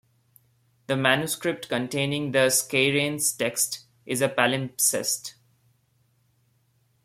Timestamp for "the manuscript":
0.87-1.69